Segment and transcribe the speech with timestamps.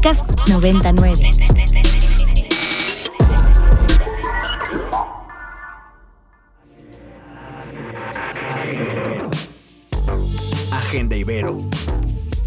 [0.00, 1.12] Podcast 99.
[10.70, 11.64] Agenda Ibero.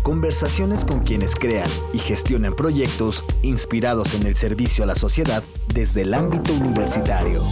[0.02, 5.44] Conversaciones con quienes crean y gestionan proyectos inspirados en el servicio a la sociedad
[5.74, 7.44] desde el ámbito universitario.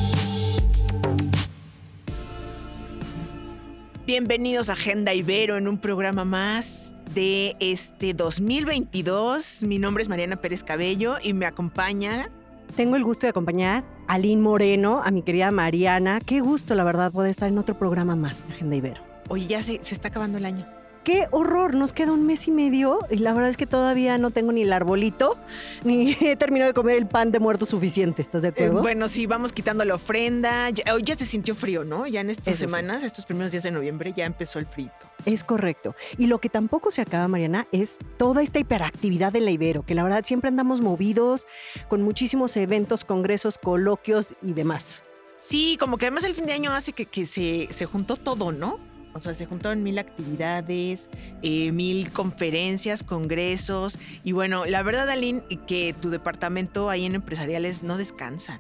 [4.07, 9.63] Bienvenidos a Agenda Ibero en un programa más de este 2022.
[9.63, 12.29] Mi nombre es Mariana Pérez Cabello y me acompaña.
[12.75, 16.19] Tengo el gusto de acompañar a Aline Moreno, a mi querida Mariana.
[16.25, 19.01] Qué gusto, la verdad, poder estar en otro programa más Agenda Ibero.
[19.27, 22.51] Oye, ya se, se está acabando el año qué horror, nos queda un mes y
[22.51, 25.37] medio y la verdad es que todavía no tengo ni el arbolito,
[25.83, 28.79] ni he terminado de comer el pan de muerto suficiente, ¿estás de acuerdo?
[28.79, 30.69] Eh, bueno, sí, vamos quitando la ofrenda.
[30.69, 32.07] Ya, ya, se sintió frío, ¿no?
[32.07, 34.91] Ya en estas semanas, estos primeros días de noviembre, ya empezó el frío.
[35.25, 35.95] Es correcto.
[36.17, 39.95] Y lo que tampoco se acaba, Mariana, es toda esta hiperactividad de la Ibero, que
[39.95, 41.47] la verdad siempre andamos movidos
[41.87, 45.03] con muchísimos eventos, congresos, coloquios y demás.
[45.37, 48.51] Sí, como que además el fin de año hace que, que se, se juntó todo,
[48.51, 48.88] ¿no?
[49.13, 51.09] O sea, se juntaron mil actividades,
[51.41, 53.97] eh, mil conferencias, congresos.
[54.23, 58.59] Y bueno, la verdad, Aline, que tu departamento ahí en empresariales no descansa.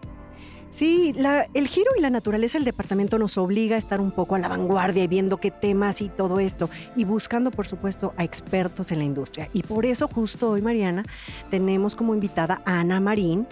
[0.69, 1.15] Sí,
[1.55, 4.47] el giro y la naturaleza del departamento nos obliga a estar un poco a la
[4.47, 8.99] vanguardia y viendo qué temas y todo esto y buscando, por supuesto, a expertos en
[8.99, 9.49] la industria.
[9.51, 11.05] Y por eso justo hoy, Mariana,
[11.49, 13.47] tenemos como invitada a Ana Marín.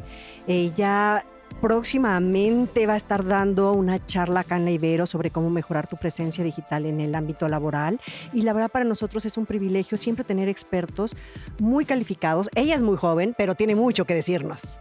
[0.45, 1.25] Ella
[1.61, 5.97] próximamente va a estar dando una charla acá en la Ibero sobre cómo mejorar tu
[5.97, 7.99] presencia digital en el ámbito laboral.
[8.33, 11.15] Y la verdad para nosotros es un privilegio siempre tener expertos
[11.59, 12.49] muy calificados.
[12.55, 14.79] Ella es muy joven, pero tiene mucho que decirnos.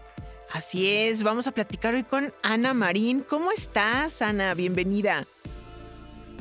[0.53, 3.25] Así es, vamos a platicar hoy con Ana Marín.
[3.29, 4.55] ¿Cómo estás, Ana?
[4.55, 5.27] Bienvenida.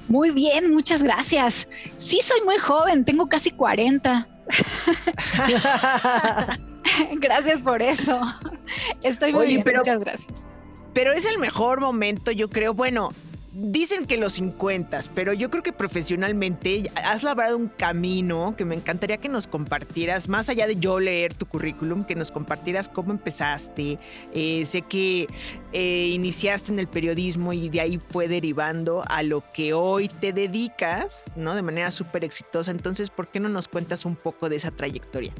[0.07, 1.67] Muy bien, muchas gracias.
[1.97, 4.27] Sí, soy muy joven, tengo casi 40.
[7.17, 8.21] gracias por eso.
[9.03, 10.47] Estoy muy bien, muchas gracias.
[10.93, 12.73] Pero es el mejor momento, yo creo.
[12.73, 13.11] Bueno,
[13.51, 18.75] dicen que los 50, pero yo creo que profesionalmente has labrado un camino que me
[18.75, 23.11] encantaría que nos compartieras, más allá de yo leer tu currículum, que nos compartieras cómo
[23.11, 23.97] empezaste.
[24.33, 25.27] Eh, sé que
[25.73, 30.33] eh, iniciaste en el periodismo y de ahí fue derivando a lo que hoy te
[30.33, 31.55] dedicas, ¿no?
[31.55, 32.71] De manera súper exitosa.
[32.71, 35.33] Entonces, ¿por qué no nos cuentas un poco de esa trayectoria?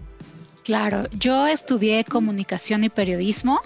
[0.66, 3.62] Claro, yo estudié comunicación y periodismo.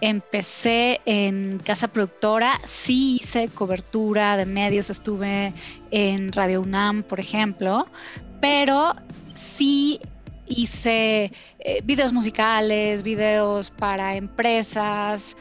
[0.00, 5.52] Empecé en casa productora, sí hice cobertura de medios, estuve
[5.92, 7.86] en Radio UNAM, por ejemplo,
[8.40, 8.96] pero
[9.34, 10.00] sí
[10.46, 15.36] hice eh, videos musicales, videos para empresas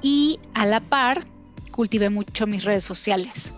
[0.00, 1.24] y a la par
[1.72, 3.52] cultivé mucho mis redes sociales.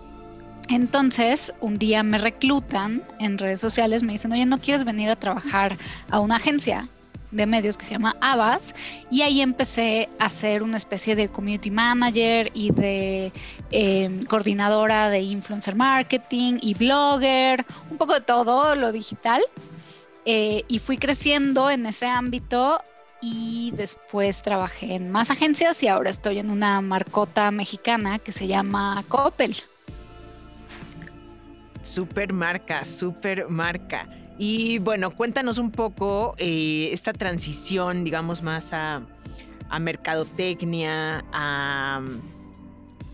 [0.69, 5.15] Entonces, un día me reclutan en redes sociales, me dicen, oye, ¿no quieres venir a
[5.15, 5.75] trabajar
[6.09, 6.87] a una agencia?
[7.31, 8.73] de medios que se llama Abbas
[9.11, 13.31] y ahí empecé a ser una especie de community manager y de
[13.69, 19.43] em, coordinadora de influencer marketing y blogger, un poco de todo lo digital
[20.25, 22.81] eh, y fui creciendo en ese ámbito
[23.21, 28.47] y después trabajé en más agencias y ahora estoy en una marcota mexicana que se
[28.47, 29.55] llama Coppel.
[31.89, 34.07] Super marca, super marca.
[34.37, 39.01] Y bueno, cuéntanos un poco eh, esta transición, digamos, más a,
[39.79, 42.01] mercadotecnia, a,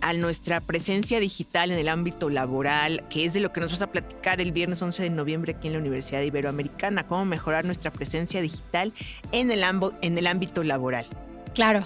[0.01, 3.81] a, nuestra presencia digital en el ámbito laboral, que es de lo que nos vas
[3.81, 7.91] a platicar el viernes 11 de noviembre aquí en la Universidad Iberoamericana, cómo mejorar nuestra
[7.91, 8.91] presencia digital
[9.31, 9.63] en el,
[10.01, 11.05] en el ámbito laboral.
[11.53, 11.81] Claro,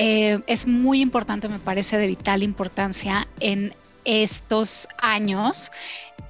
[0.00, 5.70] eh, es muy importante, me parece de vital importancia en estos años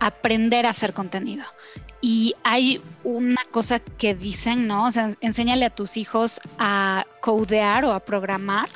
[0.01, 1.45] aprender a hacer contenido.
[2.01, 4.87] Y hay una cosa que dicen, ¿no?
[4.87, 8.69] O sea, enséñale a tus hijos a codear o a programar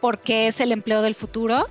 [0.00, 1.68] porque es el empleo del futuro.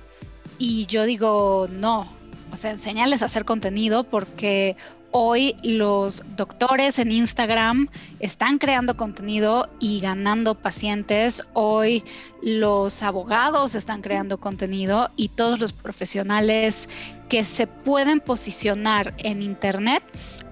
[0.58, 2.10] Y yo digo, no,
[2.52, 4.76] o sea, enséñales a hacer contenido porque
[5.12, 7.88] hoy los doctores en Instagram
[8.20, 11.44] están creando contenido y ganando pacientes.
[11.52, 12.04] Hoy
[12.42, 16.88] los abogados están creando contenido y todos los profesionales
[17.28, 20.02] que se pueden posicionar en Internet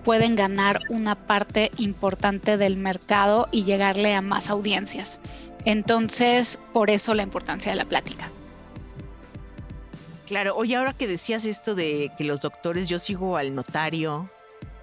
[0.05, 5.21] pueden ganar una parte importante del mercado y llegarle a más audiencias.
[5.65, 8.31] Entonces, por eso la importancia de la plática.
[10.27, 14.29] Claro, oye, ahora que decías esto de que los doctores, yo sigo al notario,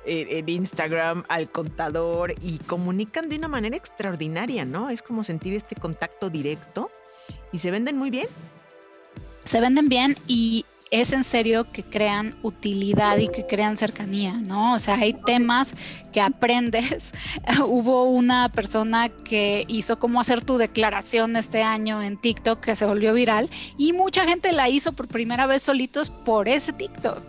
[0.06, 4.90] en Instagram al contador y comunican de una manera extraordinaria, ¿no?
[4.90, 6.92] Es como sentir este contacto directo
[7.52, 8.28] y se venden muy bien.
[9.44, 14.76] Se venden bien y es en serio que crean utilidad y que crean cercanía, ¿no?
[14.76, 15.74] O sea, hay temas
[16.14, 17.14] que aprendes.
[17.66, 22.86] Hubo una persona que hizo cómo hacer tu declaración este año en TikTok que se
[22.86, 27.24] volvió viral y mucha gente la hizo por primera vez solitos por ese TikTok.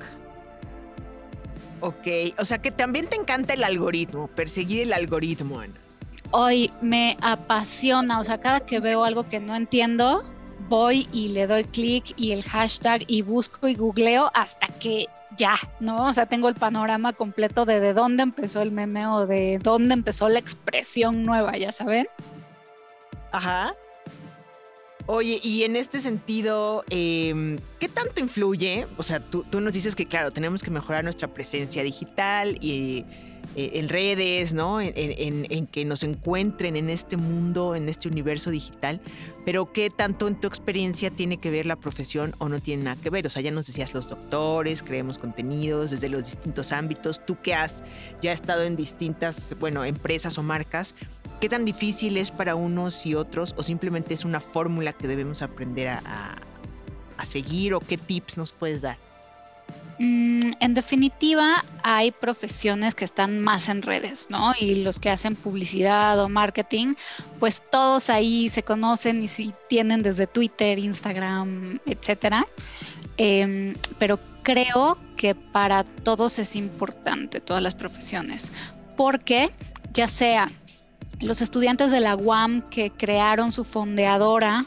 [1.80, 5.74] Ok, o sea que también te encanta el algoritmo, perseguir el algoritmo, Ana.
[6.30, 10.24] Hoy me apasiona, o sea, cada que veo algo que no entiendo,
[10.68, 15.06] voy y le doy clic y el hashtag y busco y googleo hasta que
[15.36, 16.08] ya, ¿no?
[16.08, 19.94] O sea, tengo el panorama completo de de dónde empezó el meme o de dónde
[19.94, 22.06] empezó la expresión nueva, ya saben.
[23.32, 23.74] Ajá.
[25.08, 28.86] Oye, y en este sentido, em, ¿qué tanto influye?
[28.96, 33.04] O sea, tú, nos dices que, claro, tenemos que mejorar nuestra presencia digital y
[33.54, 34.80] eh, en redes, ¿no?
[34.80, 39.00] En, que nos encuentren en este mundo, en este universo digital,
[39.44, 43.00] pero ¿qué tanto en tu experiencia tiene que ver la profesión o no tiene nada
[43.00, 43.26] que ver?
[43.26, 47.54] O sea, ya nos decías los doctores, creemos contenidos desde los distintos ámbitos, tú que
[47.54, 47.84] has
[48.20, 50.94] ya estado en distintas, bueno, empresas o marcas,
[51.40, 55.42] ¿qué tan difícil es para unos y otros o simplemente es una fórmula que debemos
[55.42, 56.36] aprender a
[57.24, 58.96] seguir o qué tips nos puedes dar?
[59.98, 64.52] Mm, en definitiva, hay profesiones que están más en redes, ¿no?
[64.60, 66.94] Y los que hacen publicidad o marketing,
[67.40, 72.46] pues todos ahí se conocen y si tienen desde Twitter, Instagram, etcétera.
[73.16, 78.52] Em, pero creo que para todos es importante, todas las profesiones,
[78.98, 79.50] porque
[79.94, 80.50] ya sea
[81.20, 84.66] los estudiantes de la UAM que crearon su fondeadora,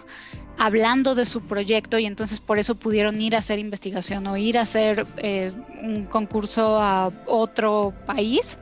[0.57, 4.57] hablando de su proyecto y entonces por eso pudieron ir a hacer investigación o ir
[4.57, 8.60] a hacer eh, un concurso a otro país.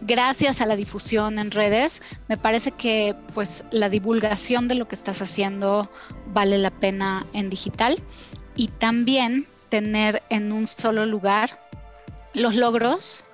[0.00, 4.94] Gracias a la difusión en redes, me parece que pues la divulgación de lo que
[4.94, 5.90] estás haciendo
[6.32, 7.98] vale la pena en digital
[8.56, 11.58] y también tener en un solo lugar
[12.34, 13.25] los logros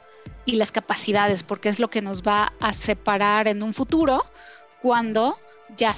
[0.44, 4.23] y las capacidades, porque es lo que nos va a separar en un futuro
[4.81, 5.39] cuando
[5.77, 5.94] ya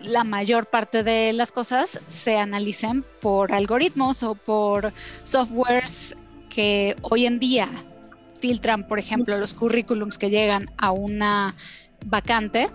[0.00, 4.92] la mayor parte de las cosas se analicen por algoritmos o por
[5.24, 6.16] softwares
[6.48, 7.68] que hoy en día
[8.40, 11.54] filtran, por ejemplo, los currículums que llegan a una
[12.04, 12.68] vacante.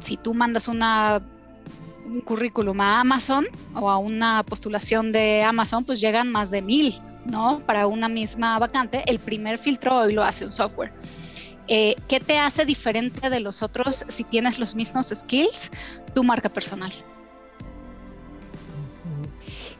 [0.00, 1.22] Si tú mandas una,
[2.06, 6.94] un currículum a Amazon o a una postulación de Amazon, pues llegan más de mil,
[7.26, 7.60] ¿no?
[7.60, 9.02] Para una misma vacante.
[9.06, 10.92] El primer filtro hoy lo hace un software.
[11.68, 15.70] Eh, ¿Qué te hace diferente de los otros si tienes los mismos skills?
[16.14, 16.92] Tu marca personal.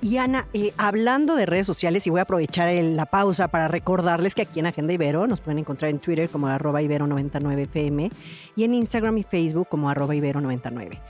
[0.00, 4.34] Y Ana, eh, hablando de redes sociales, y voy a aprovechar la pausa para recordarles
[4.34, 8.12] que aquí en Agenda Ibero nos pueden encontrar en Twitter como arroba ibero99fm
[8.56, 11.00] y en Instagram y Facebook como arroba ibero99.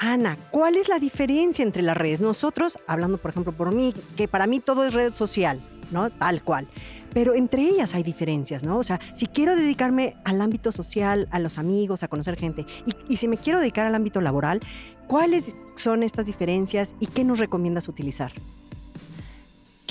[0.00, 2.20] Ana, ¿cuál es la diferencia entre las redes?
[2.20, 5.60] Nosotros, hablando por ejemplo por mí, que para mí todo es red social,
[5.92, 6.10] ¿no?
[6.10, 6.66] Tal cual
[7.12, 8.78] pero entre ellas hay diferencias, ¿no?
[8.78, 12.66] O sea, si quiero dedicarme al ámbito social, a los amigos, a conocer gente,
[13.08, 14.60] y, si me quiero dedicar al ámbito laboral,
[15.06, 18.32] ¿cuáles son estas diferencias y qué nos recomiendas utilizar?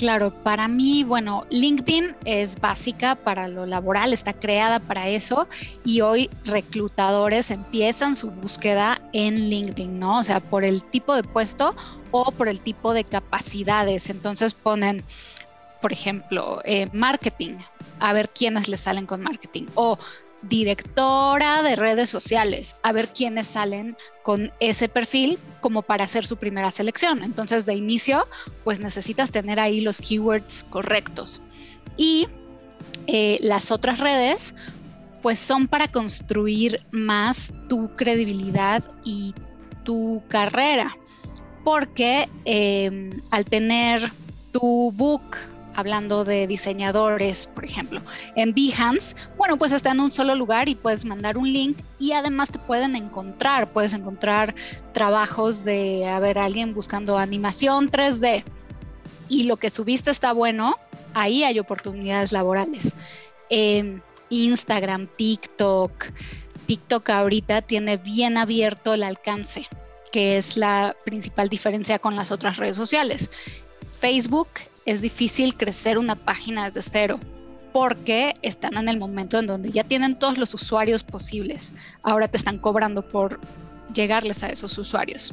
[0.00, 5.46] Claro, para mí, bueno, LinkedIn es básica para lo laboral, está creada para eso
[5.84, 10.20] y hoy reclutadores empiezan su búsqueda en LinkedIn, ¿no?
[10.20, 11.74] O sea, por el tipo de puesto
[12.12, 14.08] o por el tipo de capacidades.
[14.08, 15.04] Entonces ponen
[15.82, 17.56] por ejemplo, eh, marketing,
[17.98, 19.66] a ver quiénes le salen con marketing.
[19.74, 19.98] O
[20.42, 26.36] directora de redes sociales, a ver quiénes salen con ese perfil como para hacer su
[26.36, 27.22] primera selección.
[27.22, 28.26] Entonces, de inicio,
[28.64, 31.40] pues necesitas tener ahí los keywords correctos.
[31.96, 32.28] Y
[33.06, 34.54] eh, las otras redes,
[35.22, 39.34] pues son para construir más tu credibilidad y
[39.84, 40.96] tu carrera.
[41.64, 44.10] Porque eh, al tener
[44.52, 45.36] tu book
[45.74, 48.00] hablando de diseñadores, por ejemplo,
[48.36, 52.12] en Behance, bueno, pues está en un solo lugar y puedes mandar un link y
[52.12, 54.54] además te pueden encontrar, puedes encontrar
[54.92, 58.44] trabajos de, a alguien buscando animación 3D
[59.28, 60.76] y lo que subiste está bueno,
[61.14, 62.94] ahí hay oportunidades laborales.
[63.48, 66.06] Em, Instagram, TikTok,
[66.66, 69.66] TikTok ahorita tiene bien abierto el alcance,
[70.12, 73.30] que es la principal diferencia con las otras redes sociales.
[74.00, 74.48] Facebook
[74.86, 77.20] es difícil crecer una página desde cero
[77.72, 81.72] porque están en el momento en donde ya tienen todos los usuarios posibles.
[82.02, 83.38] Ahora te están cobrando por
[83.94, 85.32] llegarles a esos usuarios.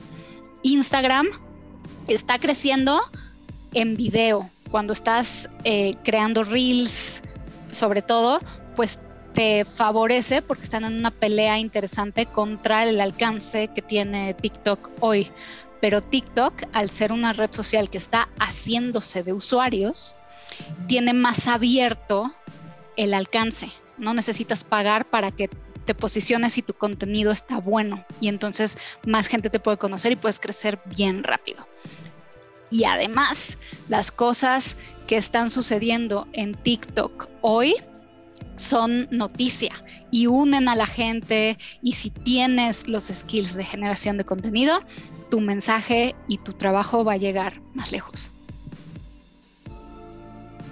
[0.63, 1.27] Instagram
[2.07, 2.99] está creciendo
[3.73, 4.49] en video.
[4.69, 7.23] Cuando estás eh, creando reels,
[7.71, 8.39] sobre todo,
[8.75, 8.99] pues
[9.33, 15.27] te favorece porque están en una pelea interesante contra el alcance que tiene TikTok hoy
[15.81, 20.15] Pero TikTok, al ser una red social que está haciéndose de usuarios,
[20.87, 22.31] tiene más abierto
[22.95, 23.69] el alcance.
[23.97, 25.49] No necesitas pagar para que
[25.85, 30.17] te posiciones y tu contenido está bueno y entonces más gente te puede conocer y
[30.17, 31.65] puedes crecer bien rápido.
[32.69, 33.57] Y además,
[33.87, 34.75] las cosas
[35.07, 37.75] que están sucediendo en TikTok hoy
[38.57, 39.71] son noticia
[40.11, 44.81] y unen a la gente y si tienes los skills de generación de contenido,
[45.29, 48.31] tu mensaje y tu trabajo va a llegar más lejos.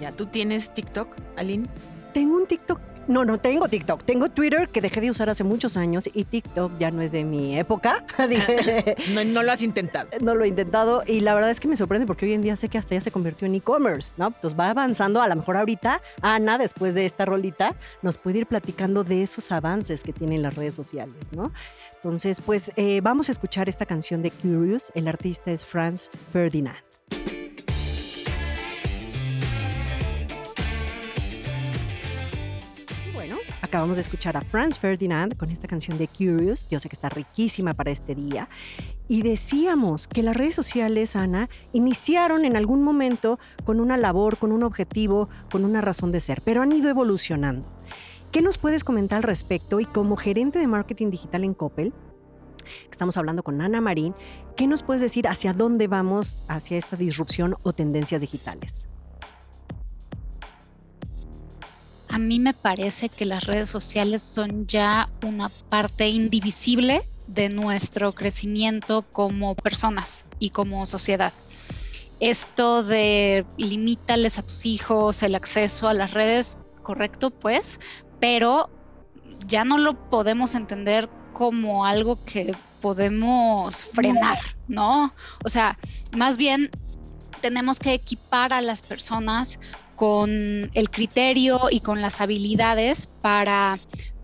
[0.00, 1.68] Ya, ¿tú tienes TikTok, Aline?
[2.12, 4.04] Tengo un TikTok no, no tengo TikTok.
[4.04, 7.24] Tengo Twitter que dejé de usar hace muchos años y TikTok ya no es de
[7.24, 8.04] mi época.
[9.26, 10.08] no, lo has intentado.
[10.20, 12.56] No lo he intentado y la verdad es que me sorprende porque hoy en día
[12.56, 14.28] sé que hasta ya se convirtió en e-commerce, ¿no?
[14.28, 15.22] Entonces va avanzando.
[15.22, 19.52] A lo mejor ahorita Ana, después de esta rolita, nos puede ir platicando de esos
[19.52, 21.52] avances que tienen las redes sociales, ¿no?
[21.94, 24.92] Entonces, pues eh, vamos a escuchar esta canción de Curious.
[24.94, 26.85] El artista es Franz Ferdinand.
[33.76, 36.66] Acabamos de escuchar a Franz Ferdinand con esta canción de Curious.
[36.68, 38.48] Yo sé que está riquísima para este día.
[39.06, 44.50] Y decíamos que las redes sociales, Ana, iniciaron en algún momento con una labor, con
[44.52, 47.68] un objetivo, con una razón de ser, pero han ido evolucionando.
[48.32, 49.78] ¿Qué nos puedes comentar al respecto?
[49.78, 51.92] Y como gerente de marketing digital en Coppel,
[52.90, 54.14] estamos hablando con Ana Marín,
[54.56, 58.88] ¿qué nos puedes decir hacia dónde vamos hacia esta disrupción o tendencias digitales?
[62.16, 68.14] A mí me parece que las redes sociales son ya una parte indivisible de nuestro
[68.14, 71.34] crecimiento como personas y como sociedad.
[72.18, 77.80] Esto de limítales a tus hijos el acceso a las redes, correcto, pues,
[78.18, 78.70] pero
[79.46, 85.12] ya no lo podemos entender como algo que podemos frenar, ¿no?
[85.44, 85.76] O sea,
[86.16, 86.70] más bien
[87.42, 89.60] tenemos que equipar a las personas
[89.96, 93.78] con el criterio y con las habilidades para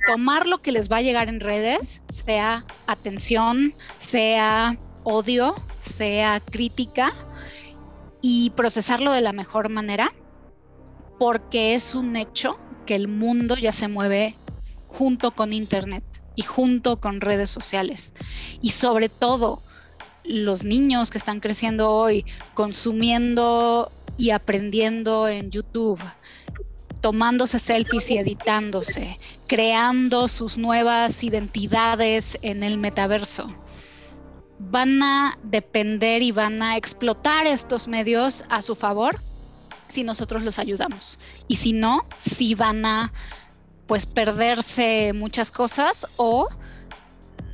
[0.07, 7.13] tomar lo que les va a llegar en redes, sea atención, sea odio, sea crítica,
[8.23, 10.11] y procesarlo de la mejor manera,
[11.19, 14.37] porque es un hecho que el mundo ya se mueve
[14.87, 16.05] junto con Internet
[16.37, 18.15] y junto con redes sociales.
[18.63, 19.61] Y sobre todo,
[20.25, 22.25] los niños que están creciendo hoy
[22.55, 26.01] consumiendo y aprendiendo en YouTube,
[27.01, 33.53] tomándose selfies y editándose, creando sus nuevas identidades en el metaverso.
[34.59, 39.21] Van a depender y van a explotar estos medios a su favor
[39.89, 41.19] si nosotros los ayudamos.
[41.49, 43.13] Y si no, si van a
[43.87, 46.49] pues perderse muchas cosas o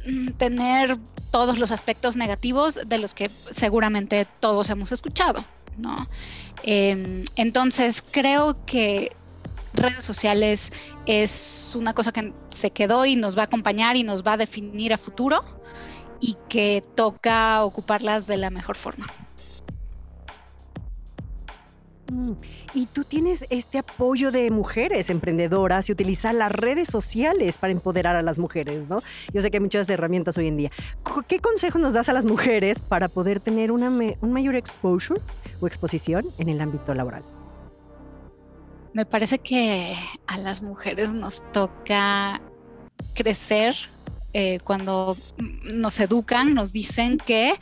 [0.06, 0.98] mm, tener
[1.30, 5.44] todos los aspectos negativos de los que seguramente todos hemos escuchado,
[5.76, 6.06] ¿no?
[6.64, 9.10] Em, entonces, creo que
[9.74, 10.72] redes sociales
[11.06, 14.36] es una cosa que se quedó y nos va a acompañar y nos va a
[14.36, 15.42] definir a futuro
[16.20, 19.06] y que toca ocuparlas de la mejor forma.
[22.10, 22.32] Mm,
[22.74, 28.16] y tú tienes este apoyo de mujeres emprendedoras y utilizar las redes sociales para empoderar
[28.16, 28.98] a las mujeres, ¿no?
[29.32, 30.70] Yo sé que hay muchas herramientas hoy en día.
[31.26, 35.20] ¿Qué consejos nos das a las mujeres para poder tener una un mayor exposure
[35.60, 37.22] o exposición en el ámbito laboral?
[38.92, 39.94] Me parece que
[40.26, 42.40] a las mujeres nos toca
[43.14, 43.74] crecer
[44.34, 45.16] eh, cuando
[45.74, 47.54] nos educan, nos dicen que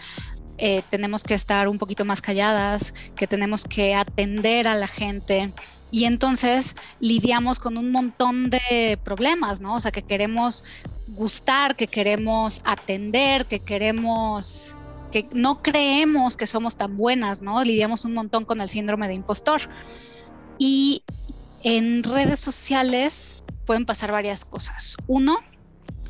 [0.59, 5.53] eh, tenemos que estar un poquito más calladas, que tenemos que atender a la gente.
[5.91, 9.75] Y entonces lidiamos con un montón de problemas, ¿no?
[9.75, 10.65] O sea, que queremos
[11.09, 14.75] gustar, que queremos atender, que queremos,
[15.13, 17.63] que no creemos que somos tan buenas, ¿no?
[17.63, 19.63] Lidiamos un montón con el síndrome de impostor.
[20.59, 21.03] Y
[21.63, 24.97] en redes sociales pueden pasar varias cosas.
[25.07, 25.39] Uno,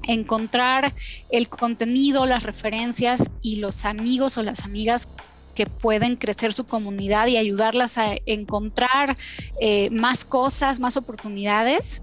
[0.06, 0.92] encontrar
[1.30, 5.08] el contenido, las referencias y los amigos o las amigas
[5.54, 9.16] que pueden crecer su comunidad y ayudarlas a encontrar
[9.60, 12.02] eh, más cosas, más oportunidades.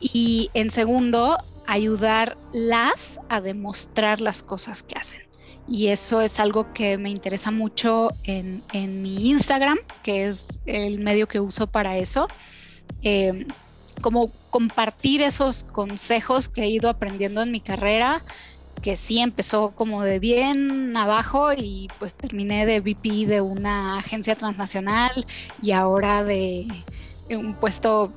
[0.00, 1.36] Y en segundo,
[1.66, 5.20] ayudarlas a demostrar las cosas que hacen.
[5.68, 8.62] Y eso es algo que me interesa mucho en,
[9.02, 12.28] mi Instagram, que es el medio que uso para eso.
[13.02, 13.46] Eh,
[14.02, 18.22] como compartir esos consejos que he ido aprendiendo en mi carrera,
[18.82, 24.34] que sí empezó como de bien abajo y pues terminé de VP de una agencia
[24.34, 25.24] transnacional
[25.62, 26.66] y ahora de
[27.30, 28.12] un puesto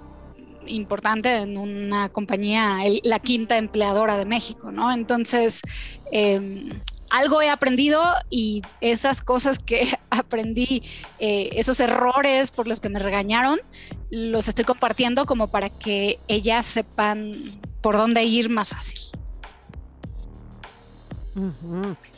[0.69, 4.91] importante en una compañía, la quinta empleadora de México, ¿no?
[4.91, 5.62] Entonces,
[6.12, 6.69] em,
[7.09, 10.83] algo he aprendido y esas cosas que aprendí,
[11.19, 13.59] eh, esos errores por los que me regañaron,
[14.09, 17.31] los estoy compartiendo como para que ellas sepan
[17.81, 18.99] por dónde ir más fácil.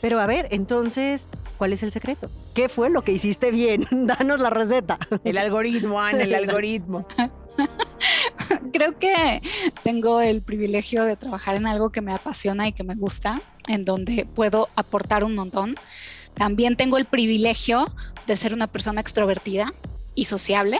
[0.01, 2.29] Pero a ver, entonces, ¿cuál es el secreto?
[2.55, 3.87] ¿Qué fue lo que hiciste bien?
[3.91, 4.97] Danos la receta.
[5.23, 7.05] El algoritmo, Ana, el algoritmo.
[8.73, 9.41] Creo que
[9.83, 13.85] tengo el privilegio de trabajar en algo que me apasiona y que me gusta, en
[13.85, 15.75] donde puedo aportar un montón.
[16.33, 17.93] También tengo el privilegio
[18.27, 19.73] de ser una persona extrovertida
[20.15, 20.79] y sociable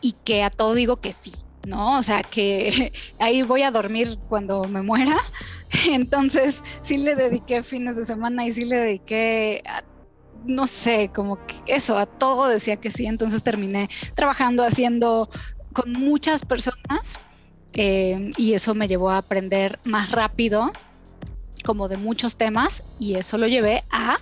[0.00, 1.32] y que a todo digo que sí,
[1.66, 1.98] ¿no?
[1.98, 5.16] O sea, que ahí voy a dormir cuando me muera.
[5.90, 9.62] Entonces, sí le dediqué fines de semana y sí le dediqué
[10.44, 13.06] no sé, como que eso, a todo decía que sí.
[13.06, 15.28] Entonces terminé trabajando, haciendo
[15.78, 17.20] con muchas personas
[17.72, 20.72] eh, y eso me llevó a aprender más rápido
[21.64, 24.16] como de muchos temas y eso lo llevé a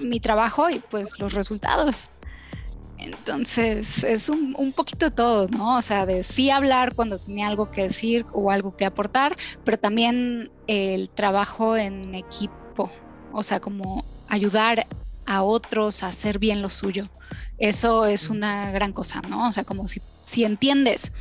[0.00, 2.08] mi trabajo y pues los resultados.
[2.96, 5.76] Entonces es un, un, poquito todo, ¿no?
[5.76, 9.78] O sea, de sí hablar cuando tenía algo que decir o algo que aportar, pero
[9.78, 12.90] también el trabajo en equipo,
[13.32, 14.86] o sea, como ayudar
[15.26, 17.06] a otros a hacer bien lo suyo.
[17.58, 19.48] Eso es una gran cosa, ¿no?
[19.48, 21.12] O sea, como si, si entiendes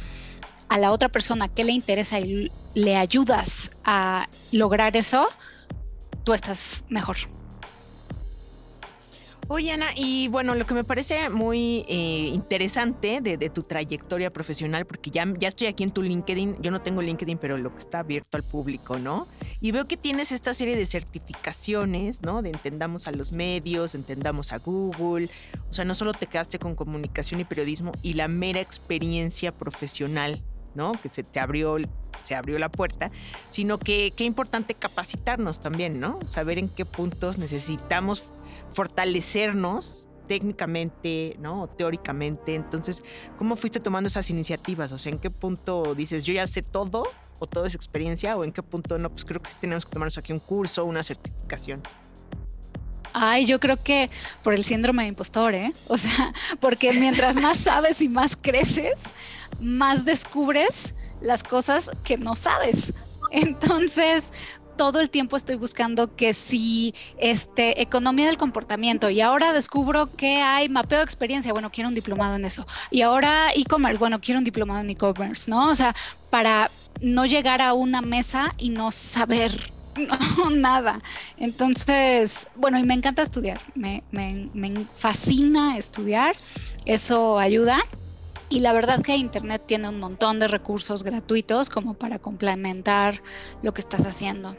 [0.68, 5.27] a la otra persona qué le interesa y le ayudas a lograr eso,
[6.24, 7.18] tú estás mejor.
[9.47, 14.87] Oye, Ana, y bueno, lo que me parece muy eh, interesante de, tu trayectoria profesional,
[14.87, 17.77] porque ya, ya estoy aquí en tu LinkedIn, yo no tengo LinkedIn, pero lo que
[17.77, 19.27] está abierto al público, ¿no?
[19.61, 22.41] Y veo que tienes esta serie de certificaciones, ¿no?
[22.41, 25.29] De entendamos a los medios, entendamos a Google,
[25.69, 30.41] o sea, no solo te quedaste con comunicación y periodismo y la mera experiencia profesional,
[30.75, 30.91] ¿no?
[30.91, 31.77] Que se te abrió,
[32.24, 33.12] se abrió la puerta,
[33.50, 36.20] sino que qué importante capacitarnos también, ¿no?
[36.25, 38.32] Saber en qué puntos necesitamos
[38.70, 41.67] fortalecernos técnicamente, ¿no?
[41.67, 42.55] teóricamente.
[42.55, 43.03] Entonces,
[43.38, 44.91] ¿cómo fuiste tomando esas iniciativas?
[44.91, 47.03] O sea, ¿en qué punto dices, yo ya sé todo
[47.39, 48.36] o todo es experiencia?
[48.38, 50.86] ¿O en qué punto, no, pues creo que sí tenemos que tomarnos aquí un curso,
[50.86, 51.82] una certificación?
[53.13, 54.10] Ay, yo creo que
[54.43, 55.71] por el síndrome de impostor, ¿eh?
[55.88, 59.04] O sea, porque mientras más sabes y más creces,
[59.65, 62.93] más descubres las cosas que no sabes.
[63.32, 64.32] Entonces,
[64.78, 70.41] todo el tiempo estoy buscando que si este economía del comportamiento y ahora descubro que
[70.41, 72.65] hay mapeo de experiencia, bueno, quiero un diplomado en eso.
[72.91, 75.69] Y ahora e-commerce, bueno, quiero un diplomado en e-commerce, ¿no?
[75.69, 75.95] O sea,
[76.30, 76.69] para
[77.01, 79.51] no llegar a una mesa y no saber
[80.51, 81.01] nada.
[81.38, 84.04] Entonces, bueno, y me encanta estudiar, me,
[84.93, 86.36] fascina estudiar,
[86.86, 87.80] eso ayuda.
[88.49, 93.21] Y la verdad que Internet tiene un montón de recursos gratuitos como para complementar
[93.62, 94.55] lo que estás haciendo.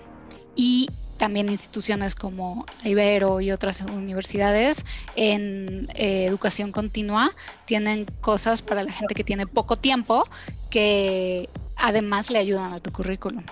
[0.55, 7.31] Y también instituciones como Ibero y otras universidades en eh, educación continua
[7.65, 10.25] tienen cosas para la gente que tiene poco tiempo
[10.71, 13.45] que además le ayudan a tu currículum.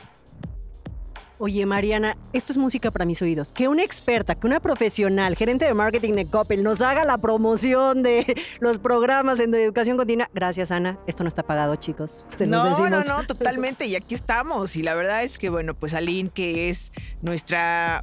[1.39, 3.51] Oye, Mariana, esto es música para mis oídos.
[3.51, 8.05] Que una experta, que una profesional, gerente de marketing de Coppel, nos haga la promoción
[8.05, 10.31] de los programas en educación continua.
[10.33, 10.97] Gracias, Ana.
[11.09, 12.25] Esto no está pagado, chicos.
[12.47, 13.87] no, no, no, totalmente.
[13.87, 14.77] Y aquí estamos.
[14.77, 18.01] Y la verdad es que, bueno, pues Aline, que es nuestra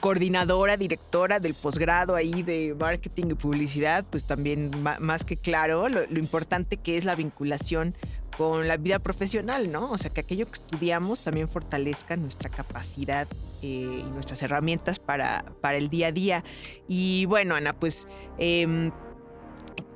[0.00, 6.00] coordinadora, directora del posgrado ahí de marketing y publicidad, pues también más que claro lo,
[6.06, 7.94] lo importante que es la vinculación
[8.40, 9.90] con la vida profesional, ¿no?
[9.90, 13.28] O sea, que aquello que estudiamos también fortalezca nuestra capacidad
[13.60, 16.44] eh, y nuestras herramientas para, para el día a día.
[16.88, 18.08] Y bueno, Ana, pues...
[18.38, 18.90] Em,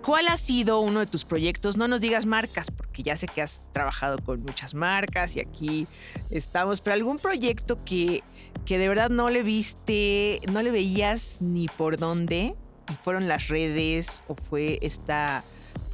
[0.03, 1.79] ¿Cuál ha sido uno de tus proyectos?
[1.79, 5.87] No nos digas marcas, porque ya sé que has trabajado con muchas marcas y aquí
[6.29, 8.23] estamos, pero algún proyecto que,
[8.67, 12.55] que de verdad no le viste, no le veías ni por dónde,
[12.91, 15.43] y fueron las redes o fue esta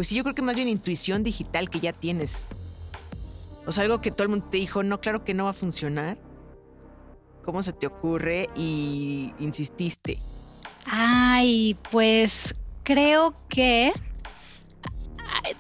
[0.01, 2.47] pues sí, yo creo que más bien intuición digital que ya tienes.
[3.67, 5.53] O sea, algo que todo el mundo te dijo, no, claro que no va a
[5.53, 6.17] funcionar.
[7.45, 8.47] ¿Cómo se te ocurre?
[8.57, 10.17] Y insististe.
[10.87, 13.93] Ay, pues creo que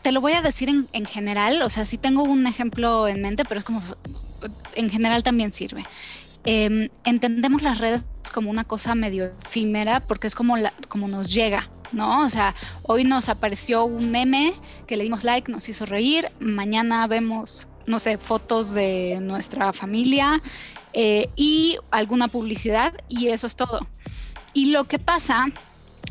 [0.00, 3.20] te lo voy a decir en, en, general, o sea, sí tengo un ejemplo en
[3.20, 3.83] mente, pero es como,
[4.74, 5.85] en general también sirve.
[6.44, 11.31] Em, entendemos las redes como una cosa medio efímera porque es como, la, como nos
[11.31, 12.24] llega, ¿no?
[12.24, 14.53] O sea, hoy nos apareció un meme
[14.87, 20.40] que le dimos like, nos hizo reír, mañana vemos, no sé, fotos de nuestra familia
[20.92, 23.87] eh, y alguna publicidad y eso es todo.
[24.53, 25.46] Y lo que pasa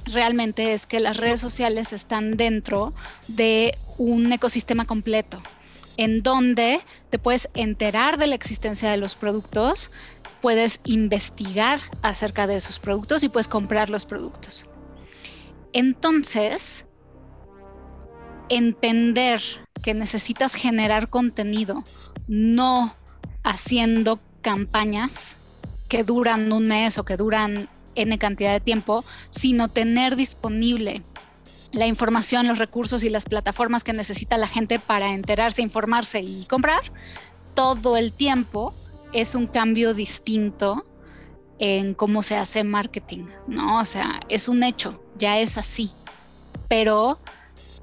[0.05, 2.93] realmente es que las redes sociales están dentro
[3.27, 5.41] de un ecosistema completo
[5.97, 9.91] en donde te puedes enterar de la existencia de los productos,
[10.39, 14.65] puedes investigar acerca de esos productos y puedes comprar los productos.
[15.73, 16.85] Entonces,
[18.49, 19.41] entender
[19.81, 21.83] que necesitas generar contenido,
[22.27, 22.93] no
[23.43, 25.37] haciendo campañas
[25.87, 31.01] que duran un mes o que duran N cantidad de tiempo, sino tener disponible
[31.71, 36.45] la información, los recursos y las plataformas que necesita la gente para enterarse, informarse y
[36.45, 36.81] comprar,
[37.53, 38.73] todo el tiempo
[39.13, 40.85] es un cambio distinto
[41.59, 43.79] en cómo se hace marketing, ¿no?
[43.79, 45.91] O sea, es un hecho, ya es así.
[46.67, 47.19] Pero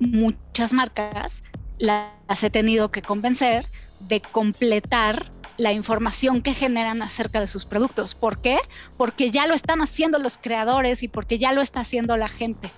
[0.00, 1.44] muchas marcas
[1.78, 3.66] las he tenido que convencer
[4.00, 8.14] de completar la información que generan acerca de sus productos.
[8.14, 8.58] ¿Por qué?
[8.96, 12.70] Porque ya lo están haciendo los creadores y porque ya lo está haciendo la gente.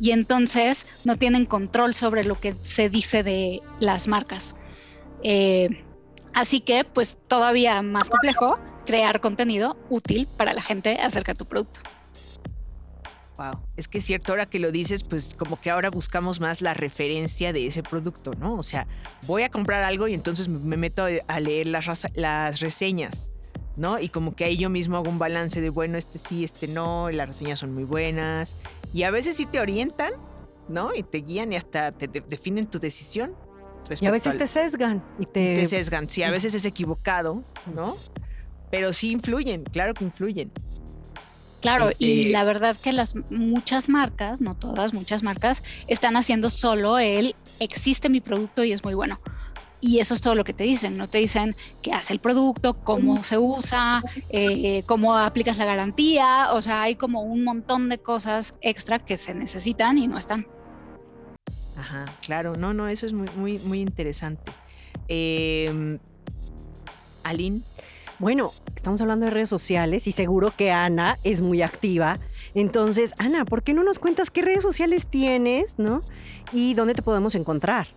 [0.00, 4.56] Y entonces no tienen control sobre lo que se dice de las marcas.
[5.22, 5.84] Eh,
[6.34, 11.46] así que, pues todavía más complejo crear contenido útil para la gente acerca de tu
[11.46, 11.80] producto.
[13.38, 16.62] Wow, es que es cierto, ahora que lo dices, pues como que ahora buscamos más
[16.62, 18.56] la referencia de ese producto, ¿no?
[18.56, 18.86] O sea,
[19.26, 23.30] voy a comprar algo y entonces me meto a leer las, las reseñas,
[23.76, 23.98] ¿no?
[23.98, 27.10] Y como que ahí yo mismo hago un balance de, bueno, este sí, este no,
[27.10, 28.56] y las reseñas son muy buenas.
[28.94, 30.12] Y a veces sí te orientan,
[30.68, 30.94] ¿no?
[30.94, 33.34] Y te guían y hasta te definen tu decisión.
[34.00, 35.04] Y a veces te sesgan.
[35.18, 35.56] Y te...
[35.56, 37.42] te sesgan, sí, a veces es equivocado,
[37.74, 37.96] ¿no?
[38.70, 40.50] Pero sí influyen, claro que influyen.
[41.60, 46.50] Claro, y este la verdad que las muchas marcas, no todas, muchas marcas, están haciendo
[46.50, 49.18] solo el existe mi producto y es muy bueno.
[49.80, 52.74] Y eso es todo lo que te dicen, no te dicen qué hace el producto,
[52.82, 57.98] cómo se usa, eh, cómo aplicas la garantía, o sea, hay como un montón de
[57.98, 60.46] cosas extra que se necesitan y no están.
[61.76, 64.50] Ajá, claro, no, no, eso es muy, muy, muy interesante.
[65.08, 65.98] Eh,
[67.22, 67.60] Aline.
[68.18, 72.18] Bueno, estamos hablando de redes sociales y seguro que Ana es muy activa.
[72.54, 76.00] Entonces, Ana, ¿por qué no nos cuentas qué redes sociales tienes, no?
[76.50, 77.88] Y dónde te podemos encontrar.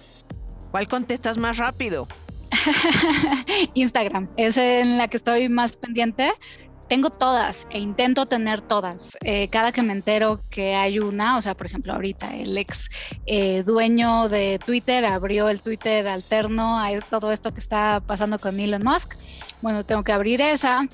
[0.71, 2.05] ¿Cuál contestas más rápido?
[3.75, 6.31] Instagram, es en la que estoy más pendiente
[6.89, 9.15] tengo todas e intento tener todas.
[9.23, 12.89] Eh, cada que me entero que hay una, o sea, por ejemplo, ahorita el ex
[13.27, 18.59] eh, dueño de Twitter abrió el Twitter alterno a todo esto que está pasando con
[18.59, 19.13] Elon Musk.
[19.61, 20.87] Bueno, tengo que abrir esa.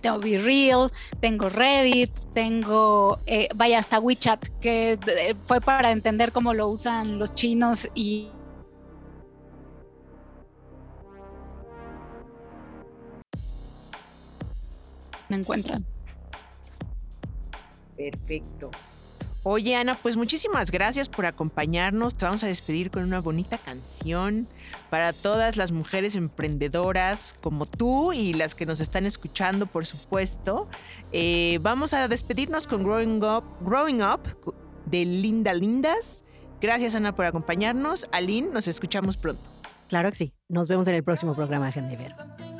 [0.00, 4.98] Tengo Be Real, tengo Reddit, tengo, eh, vaya, hasta WeChat, que
[5.44, 8.30] fue para entender cómo lo usan los chinos y
[15.28, 15.84] me encuentran.
[17.96, 18.70] Perfecto.
[19.42, 22.14] Oye, Ana, pues muchísimas gracias por acompañarnos.
[22.14, 24.46] Te vamos a despedir con una bonita canción
[24.90, 30.68] para todas las mujeres emprendedoras como tú y las que nos están escuchando, por supuesto.
[31.12, 34.20] Eh, vamos a despedirnos con Growing Up, Growing Up
[34.84, 36.24] de Linda Lindas.
[36.60, 38.06] Gracias, Ana, por acompañarnos.
[38.12, 39.40] Aline, nos escuchamos pronto.
[39.88, 40.32] Claro que sí.
[40.48, 42.59] Nos vemos en el próximo programa, Agenda